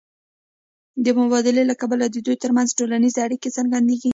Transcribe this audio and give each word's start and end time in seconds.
د 1.05 1.07
مبادلې 1.19 1.63
له 1.69 1.75
کبله 1.81 2.05
د 2.09 2.17
دوی 2.25 2.37
ترمنځ 2.43 2.69
ټولنیزې 2.79 3.19
اړیکې 3.27 3.49
څرګندېږي 3.57 4.09